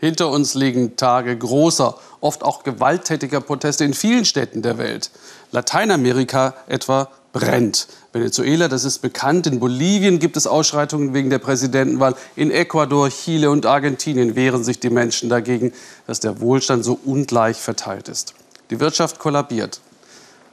Hinter 0.00 0.30
uns 0.30 0.54
liegen 0.54 0.96
Tage 0.96 1.36
großer, 1.36 1.94
oft 2.22 2.42
auch 2.42 2.64
gewalttätiger 2.64 3.42
Proteste 3.42 3.84
in 3.84 3.92
vielen 3.92 4.24
Städten 4.24 4.62
der 4.62 4.78
Welt. 4.78 5.10
Lateinamerika 5.52 6.54
etwa 6.68 7.10
brennt. 7.34 7.86
Venezuela, 8.12 8.68
das 8.68 8.84
ist 8.84 9.00
bekannt. 9.00 9.46
In 9.46 9.60
Bolivien 9.60 10.18
gibt 10.18 10.38
es 10.38 10.46
Ausschreitungen 10.46 11.12
wegen 11.12 11.28
der 11.28 11.38
Präsidentenwahl. 11.38 12.14
In 12.34 12.50
Ecuador, 12.50 13.10
Chile 13.10 13.50
und 13.50 13.66
Argentinien 13.66 14.36
wehren 14.36 14.64
sich 14.64 14.80
die 14.80 14.88
Menschen 14.88 15.28
dagegen, 15.28 15.72
dass 16.06 16.18
der 16.18 16.40
Wohlstand 16.40 16.82
so 16.82 16.98
ungleich 17.04 17.58
verteilt 17.58 18.08
ist. 18.08 18.34
Die 18.70 18.80
Wirtschaft 18.80 19.18
kollabiert. 19.18 19.80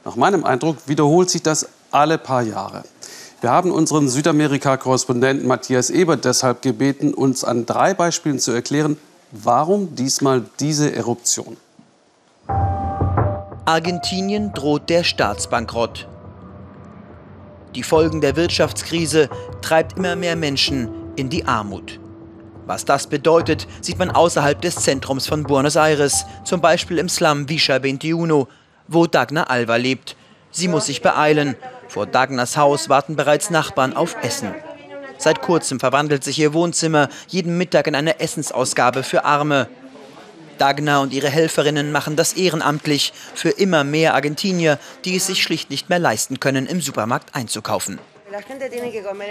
Nach 0.04 0.14
meinem 0.14 0.44
Eindruck 0.44 0.76
wiederholt 0.86 1.30
sich 1.30 1.42
das 1.42 1.68
alle 1.90 2.18
paar 2.18 2.42
Jahre. 2.42 2.84
Wir 3.40 3.50
haben 3.50 3.70
unseren 3.70 4.08
Südamerika-Korrespondenten 4.08 5.46
Matthias 5.46 5.90
Ebert 5.90 6.24
deshalb 6.24 6.60
gebeten, 6.60 7.14
uns 7.14 7.44
an 7.44 7.66
drei 7.66 7.94
Beispielen 7.94 8.40
zu 8.40 8.50
erklären, 8.50 8.98
warum 9.32 9.94
diesmal 9.94 10.42
diese 10.60 10.94
Eruption. 10.94 11.56
Argentinien 13.64 14.52
droht 14.54 14.88
der 14.88 15.04
Staatsbankrott. 15.04 16.08
Die 17.74 17.82
Folgen 17.82 18.20
der 18.20 18.36
Wirtschaftskrise 18.36 19.28
treibt 19.60 19.98
immer 19.98 20.16
mehr 20.16 20.36
Menschen 20.36 20.88
in 21.16 21.28
die 21.28 21.44
Armut. 21.44 22.00
Was 22.66 22.84
das 22.84 23.06
bedeutet, 23.06 23.66
sieht 23.80 23.98
man 23.98 24.10
außerhalb 24.10 24.60
des 24.60 24.76
Zentrums 24.76 25.26
von 25.26 25.42
Buenos 25.42 25.76
Aires, 25.76 26.24
zum 26.44 26.60
Beispiel 26.60 26.98
im 26.98 27.08
Slum 27.08 27.48
Villa 27.48 27.76
21, 27.76 28.46
wo 28.88 29.06
Dagna 29.06 29.44
Alva 29.44 29.76
lebt. 29.76 30.16
Sie 30.50 30.68
muss 30.68 30.86
sich 30.86 31.02
beeilen. 31.02 31.56
Vor 31.88 32.06
Dagnas 32.06 32.56
Haus 32.56 32.88
warten 32.88 33.16
bereits 33.16 33.50
Nachbarn 33.50 33.94
auf 33.94 34.16
Essen. 34.22 34.54
Seit 35.18 35.42
kurzem 35.42 35.80
verwandelt 35.80 36.24
sich 36.24 36.38
ihr 36.38 36.54
Wohnzimmer 36.54 37.08
jeden 37.26 37.58
Mittag 37.58 37.86
in 37.88 37.94
eine 37.94 38.20
Essensausgabe 38.20 39.02
für 39.02 39.24
Arme. 39.24 39.68
Dagna 40.58 41.00
und 41.00 41.12
ihre 41.12 41.28
Helferinnen 41.28 41.92
machen 41.92 42.16
das 42.16 42.32
ehrenamtlich 42.32 43.12
für 43.34 43.50
immer 43.50 43.84
mehr 43.84 44.14
Argentinier, 44.14 44.78
die 45.04 45.16
es 45.16 45.26
sich 45.26 45.42
schlicht 45.42 45.70
nicht 45.70 45.88
mehr 45.88 45.98
leisten 45.98 46.40
können, 46.40 46.66
im 46.66 46.80
Supermarkt 46.80 47.34
einzukaufen. 47.34 47.98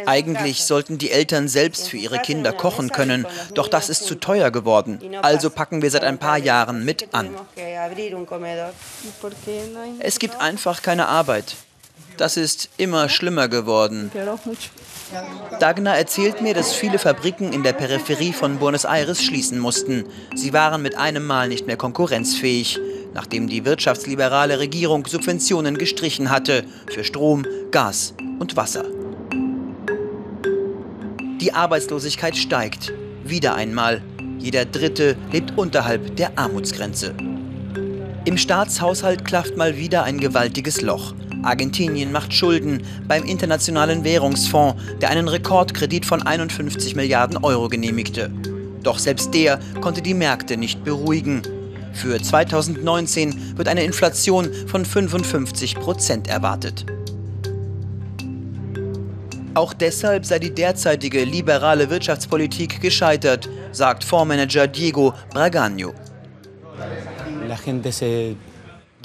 Eigentlich 0.05 0.63
sollten 0.63 0.97
die 0.97 1.11
Eltern 1.11 1.47
selbst 1.47 1.89
für 1.89 1.97
ihre 1.97 2.19
Kinder 2.19 2.51
kochen 2.51 2.89
können, 2.89 3.27
doch 3.53 3.67
das 3.67 3.89
ist 3.89 4.05
zu 4.05 4.16
teuer 4.16 4.51
geworden. 4.51 4.99
Also 5.22 5.49
packen 5.49 5.81
wir 5.81 5.91
seit 5.91 6.03
ein 6.03 6.17
paar 6.17 6.38
Jahren 6.38 6.83
mit 6.83 7.13
an. 7.13 7.29
Es 9.99 10.19
gibt 10.19 10.41
einfach 10.41 10.81
keine 10.81 11.07
Arbeit. 11.07 11.55
Das 12.17 12.38
ist 12.38 12.69
immer 12.77 13.09
schlimmer 13.09 13.47
geworden. 13.47 14.11
Dagna 15.59 15.95
erzählt 15.95 16.41
mir, 16.41 16.53
dass 16.53 16.73
viele 16.73 17.00
Fabriken 17.00 17.53
in 17.53 17.63
der 17.63 17.73
Peripherie 17.73 18.33
von 18.33 18.59
Buenos 18.59 18.86
Aires 18.86 19.23
schließen 19.23 19.59
mussten. 19.59 20.05
Sie 20.36 20.53
waren 20.53 20.81
mit 20.81 20.97
einem 20.97 21.25
Mal 21.25 21.47
nicht 21.47 21.67
mehr 21.67 21.77
konkurrenzfähig, 21.77 22.80
nachdem 23.13 23.47
die 23.47 23.66
wirtschaftsliberale 23.66 24.59
Regierung 24.59 25.05
Subventionen 25.05 25.78
gestrichen 25.78 26.30
hatte 26.30 26.66
für 26.91 27.03
Strom, 27.03 27.45
Gas 27.72 28.13
und 28.39 28.55
Wasser. 28.55 28.85
Die 31.41 31.53
Arbeitslosigkeit 31.53 32.35
steigt. 32.35 32.94
Wieder 33.23 33.55
einmal. 33.55 34.02
Jeder 34.39 34.66
Dritte 34.66 35.16
lebt 35.31 35.58
unterhalb 35.58 36.16
der 36.16 36.38
Armutsgrenze. 36.38 37.16
Im 38.25 38.38
Staatshaushalt 38.38 39.23
klafft 39.23 39.55
mal 39.55 39.78
wieder 39.78 40.03
ein 40.03 40.19
gewaltiges 40.19 40.81
Loch. 40.81 41.13
Argentinien 41.43 42.11
macht 42.11 42.33
Schulden 42.33 42.83
beim 43.07 43.23
Internationalen 43.23 44.03
Währungsfonds, 44.03 44.81
der 45.02 45.09
einen 45.09 45.27
Rekordkredit 45.27 46.05
von 46.05 46.21
51 46.21 46.95
Milliarden 46.95 47.38
Euro 47.38 47.69
genehmigte. 47.69 48.31
Doch 48.83 48.99
selbst 48.99 49.33
der 49.33 49.59
konnte 49.81 50.02
die 50.02 50.13
Märkte 50.13 50.57
nicht 50.57 50.83
beruhigen. 50.83 51.41
Für 51.94 52.21
2019 52.21 53.57
wird 53.57 53.67
eine 53.67 53.83
Inflation 53.83 54.49
von 54.67 54.85
55 54.85 55.75
Prozent 55.75 56.27
erwartet. 56.27 56.85
Auch 59.56 59.73
deshalb 59.73 60.23
sei 60.23 60.38
die 60.38 60.53
derzeitige 60.53 61.23
liberale 61.23 61.89
Wirtschaftspolitik 61.89 62.79
gescheitert, 62.79 63.50
sagt 63.72 64.03
Fondsmanager 64.03 64.67
Diego 64.67 65.13
Bragano. 65.31 65.94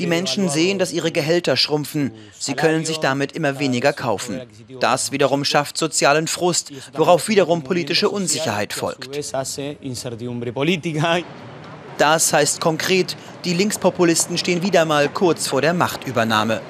Die 0.02 0.08
Menschen 0.08 0.48
sehen, 0.48 0.80
dass 0.80 0.92
ihre 0.92 1.12
Gehälter 1.12 1.56
schrumpfen. 1.56 2.10
Sie 2.36 2.54
können 2.54 2.84
sich 2.84 2.98
damit 2.98 3.30
immer 3.32 3.60
weniger 3.60 3.92
kaufen. 3.92 4.40
Das 4.80 5.12
wiederum 5.12 5.44
schafft 5.44 5.78
sozialen 5.78 6.26
Frust, 6.26 6.72
worauf 6.94 7.28
wiederum 7.28 7.62
politische 7.62 8.10
Unsicherheit 8.10 8.72
folgt. 8.72 9.16
Das 11.98 12.32
heißt 12.32 12.60
konkret, 12.60 13.16
die 13.44 13.54
Linkspopulisten 13.54 14.38
stehen 14.38 14.62
wieder 14.64 14.84
mal 14.86 15.08
kurz 15.08 15.46
vor 15.46 15.62
der 15.62 15.72
Machtübernahme. 15.72 16.60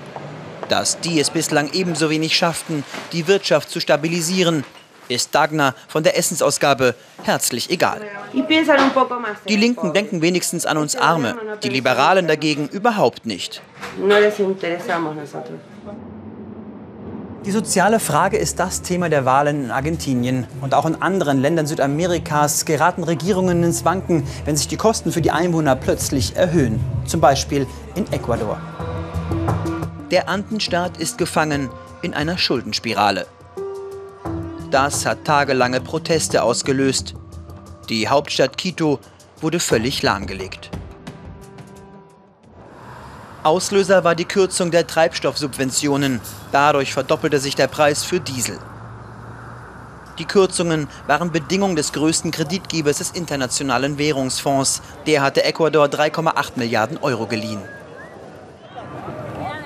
Dass 0.68 1.00
die 1.00 1.18
es 1.18 1.30
bislang 1.30 1.72
ebenso 1.72 2.10
wenig 2.10 2.36
schafften, 2.36 2.84
die 3.12 3.28
Wirtschaft 3.28 3.70
zu 3.70 3.80
stabilisieren, 3.80 4.64
ist 5.08 5.34
Dagner 5.34 5.74
von 5.88 6.02
der 6.02 6.16
Essensausgabe 6.18 6.94
herzlich 7.22 7.70
egal. 7.70 8.00
Die 9.48 9.56
Linken 9.56 9.92
denken 9.92 10.22
wenigstens 10.22 10.66
an 10.66 10.78
uns 10.78 10.96
Arme, 10.96 11.36
die 11.62 11.68
Liberalen 11.68 12.28
dagegen 12.28 12.68
überhaupt 12.68 13.26
nicht. 13.26 13.62
Die 17.44 17.50
soziale 17.50 17.98
Frage 17.98 18.36
ist 18.36 18.60
das 18.60 18.82
Thema 18.82 19.08
der 19.08 19.24
Wahlen 19.24 19.64
in 19.64 19.70
Argentinien. 19.72 20.46
Und 20.60 20.74
auch 20.74 20.86
in 20.86 21.02
anderen 21.02 21.40
Ländern 21.40 21.66
Südamerikas 21.66 22.64
geraten 22.64 23.02
Regierungen 23.02 23.64
ins 23.64 23.84
Wanken, 23.84 24.24
wenn 24.44 24.56
sich 24.56 24.68
die 24.68 24.76
Kosten 24.76 25.10
für 25.10 25.20
die 25.20 25.32
Einwohner 25.32 25.74
plötzlich 25.74 26.36
erhöhen. 26.36 26.78
Zum 27.04 27.20
Beispiel 27.20 27.66
in 27.96 28.10
Ecuador. 28.12 28.60
Der 30.12 30.28
Andenstaat 30.28 30.98
ist 30.98 31.18
gefangen 31.18 31.68
in 32.02 32.14
einer 32.14 32.38
Schuldenspirale. 32.38 33.26
Das 34.72 35.04
hat 35.04 35.26
tagelange 35.26 35.82
Proteste 35.82 36.42
ausgelöst. 36.42 37.14
Die 37.90 38.08
Hauptstadt 38.08 38.56
Quito 38.56 39.00
wurde 39.42 39.60
völlig 39.60 40.00
lahmgelegt. 40.00 40.70
Auslöser 43.42 44.02
war 44.02 44.14
die 44.14 44.24
Kürzung 44.24 44.70
der 44.70 44.86
Treibstoffsubventionen. 44.86 46.22
Dadurch 46.52 46.94
verdoppelte 46.94 47.38
sich 47.38 47.54
der 47.54 47.66
Preis 47.66 48.02
für 48.02 48.18
Diesel. 48.18 48.58
Die 50.18 50.24
Kürzungen 50.24 50.88
waren 51.06 51.32
Bedingung 51.32 51.76
des 51.76 51.92
größten 51.92 52.30
Kreditgebers 52.30 52.96
des 52.96 53.10
Internationalen 53.10 53.98
Währungsfonds. 53.98 54.80
Der 55.06 55.20
hatte 55.20 55.44
Ecuador 55.44 55.88
3,8 55.88 56.52
Milliarden 56.56 56.96
Euro 56.96 57.26
geliehen. 57.26 57.60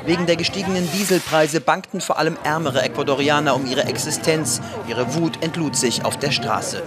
Wegen 0.07 0.27
der 0.27 0.37
gestiegenen 0.37 0.89
Dieselpreise 0.93 1.61
bankten 1.61 2.01
vor 2.01 2.17
allem 2.17 2.39
ärmere 2.45 2.81
Ecuadorianer 2.81 3.57
um 3.57 3.67
ihre 3.67 3.87
Existenz. 3.87 4.61
Ihre 4.89 5.15
Wut 5.15 5.43
entlud 5.43 5.75
sich 5.75 6.05
auf 6.05 6.17
der 6.17 6.31
Straße. 6.31 6.81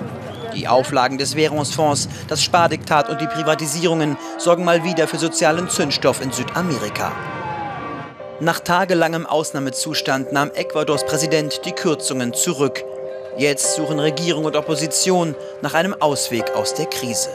Die 0.55 0.69
Auflagen 0.69 1.17
des 1.17 1.35
Währungsfonds, 1.35 2.07
das 2.29 2.41
Spardiktat 2.41 3.09
und 3.09 3.19
die 3.19 3.27
Privatisierungen 3.27 4.15
sorgen 4.37 4.63
mal 4.63 4.85
wieder 4.85 5.05
für 5.05 5.17
sozialen 5.17 5.69
Zündstoff 5.69 6.21
in 6.21 6.31
Südamerika. 6.31 7.11
Nach 8.39 8.61
tagelangem 8.61 9.25
Ausnahmezustand 9.25 10.31
nahm 10.31 10.51
Ecuadors 10.51 11.05
Präsident 11.05 11.65
die 11.65 11.73
Kürzungen 11.73 12.33
zurück. 12.33 12.85
Jetzt 13.37 13.75
suchen 13.75 13.99
Regierung 13.99 14.45
und 14.45 14.55
Opposition 14.55 15.35
nach 15.61 15.73
einem 15.73 15.93
Ausweg 15.93 16.51
aus 16.55 16.73
der 16.73 16.85
Krise. 16.85 17.29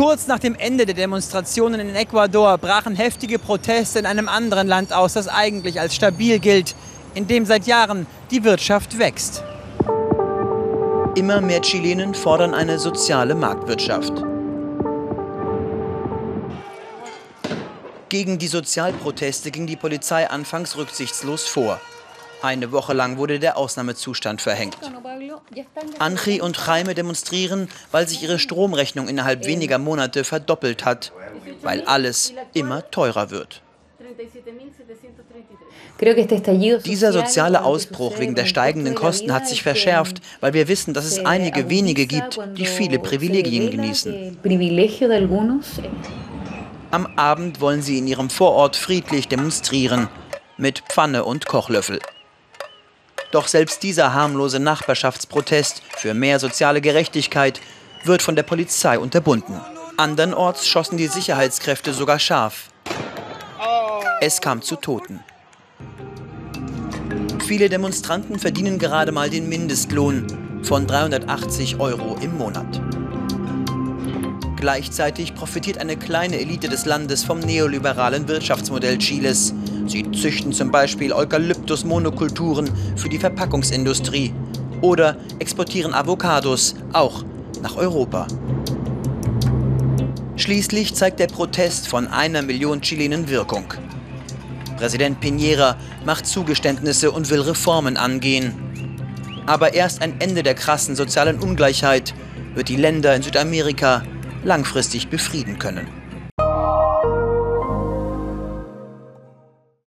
Kurz 0.00 0.26
nach 0.28 0.38
dem 0.38 0.54
Ende 0.54 0.86
der 0.86 0.94
Demonstrationen 0.94 1.78
in 1.78 1.94
Ecuador 1.94 2.56
brachen 2.56 2.96
heftige 2.96 3.38
Proteste 3.38 3.98
in 3.98 4.06
einem 4.06 4.30
anderen 4.30 4.66
Land 4.66 4.94
aus, 4.94 5.12
das 5.12 5.28
eigentlich 5.28 5.78
als 5.78 5.94
stabil 5.94 6.38
gilt, 6.38 6.74
in 7.12 7.26
dem 7.26 7.44
seit 7.44 7.66
Jahren 7.66 8.06
die 8.30 8.42
Wirtschaft 8.42 8.98
wächst. 8.98 9.44
Immer 11.16 11.42
mehr 11.42 11.60
Chilenen 11.60 12.14
fordern 12.14 12.54
eine 12.54 12.78
soziale 12.78 13.34
Marktwirtschaft. 13.34 14.14
Gegen 18.08 18.38
die 18.38 18.48
Sozialproteste 18.48 19.50
ging 19.50 19.66
die 19.66 19.76
Polizei 19.76 20.30
anfangs 20.30 20.78
rücksichtslos 20.78 21.46
vor. 21.46 21.78
Eine 22.40 22.72
Woche 22.72 22.94
lang 22.94 23.18
wurde 23.18 23.38
der 23.38 23.58
Ausnahmezustand 23.58 24.40
verhängt. 24.40 24.78
Anchi 25.98 26.40
und 26.40 26.56
Jaime 26.66 26.94
demonstrieren, 26.94 27.68
weil 27.90 28.08
sich 28.08 28.22
ihre 28.22 28.38
Stromrechnung 28.38 29.08
innerhalb 29.08 29.46
weniger 29.46 29.78
Monate 29.78 30.24
verdoppelt 30.24 30.84
hat, 30.84 31.12
weil 31.62 31.82
alles 31.82 32.32
immer 32.54 32.90
teurer 32.90 33.30
wird. 33.30 33.62
Dieser 36.84 37.12
soziale 37.12 37.64
Ausbruch 37.64 38.18
wegen 38.18 38.34
der 38.34 38.46
steigenden 38.46 38.94
Kosten 38.94 39.32
hat 39.32 39.46
sich 39.46 39.62
verschärft, 39.62 40.20
weil 40.40 40.54
wir 40.54 40.68
wissen, 40.68 40.94
dass 40.94 41.04
es 41.04 41.24
einige 41.24 41.68
wenige 41.68 42.06
gibt, 42.06 42.40
die 42.56 42.66
viele 42.66 42.98
Privilegien 42.98 43.70
genießen. 43.70 44.38
Am 46.90 47.06
Abend 47.16 47.60
wollen 47.60 47.82
sie 47.82 47.98
in 47.98 48.06
ihrem 48.06 48.30
Vorort 48.30 48.76
friedlich 48.76 49.28
demonstrieren, 49.28 50.08
mit 50.56 50.80
Pfanne 50.88 51.24
und 51.24 51.46
Kochlöffel. 51.46 52.00
Doch 53.30 53.46
selbst 53.46 53.82
dieser 53.82 54.12
harmlose 54.12 54.58
Nachbarschaftsprotest 54.58 55.82
für 55.96 56.14
mehr 56.14 56.40
soziale 56.40 56.80
Gerechtigkeit 56.80 57.60
wird 58.04 58.22
von 58.22 58.34
der 58.34 58.42
Polizei 58.42 58.98
unterbunden. 58.98 59.60
Andernorts 59.96 60.66
schossen 60.66 60.96
die 60.96 61.06
Sicherheitskräfte 61.06 61.92
sogar 61.92 62.18
scharf. 62.18 62.70
Es 64.20 64.40
kam 64.40 64.62
zu 64.62 64.76
Toten. 64.76 65.20
Viele 67.46 67.68
Demonstranten 67.68 68.38
verdienen 68.38 68.78
gerade 68.78 69.12
mal 69.12 69.30
den 69.30 69.48
Mindestlohn 69.48 70.60
von 70.62 70.86
380 70.86 71.80
Euro 71.80 72.16
im 72.20 72.36
Monat. 72.36 72.80
Gleichzeitig 74.60 75.34
profitiert 75.34 75.78
eine 75.78 75.96
kleine 75.96 76.38
Elite 76.38 76.68
des 76.68 76.84
Landes 76.84 77.24
vom 77.24 77.40
neoliberalen 77.40 78.28
Wirtschaftsmodell 78.28 78.98
Chiles. 78.98 79.54
Sie 79.86 80.10
züchten 80.12 80.52
zum 80.52 80.70
Beispiel 80.70 81.14
Eukalyptus-Monokulturen 81.14 82.70
für 82.94 83.08
die 83.08 83.18
Verpackungsindustrie 83.18 84.34
oder 84.82 85.16
exportieren 85.38 85.94
Avocados 85.94 86.74
auch 86.92 87.24
nach 87.62 87.76
Europa. 87.76 88.26
Schließlich 90.36 90.94
zeigt 90.94 91.20
der 91.20 91.28
Protest 91.28 91.88
von 91.88 92.06
einer 92.06 92.42
Million 92.42 92.82
Chilenen 92.82 93.30
Wirkung. 93.30 93.64
Präsident 94.76 95.24
Piñera 95.24 95.76
macht 96.04 96.26
Zugeständnisse 96.26 97.10
und 97.10 97.30
will 97.30 97.40
Reformen 97.40 97.96
angehen. 97.96 98.52
Aber 99.46 99.72
erst 99.72 100.02
ein 100.02 100.20
Ende 100.20 100.42
der 100.42 100.54
krassen 100.54 100.96
sozialen 100.96 101.38
Ungleichheit 101.38 102.12
wird 102.54 102.68
die 102.68 102.76
Länder 102.76 103.16
in 103.16 103.22
Südamerika 103.22 104.02
langfristig 104.44 105.08
befrieden 105.08 105.58
können. 105.58 105.99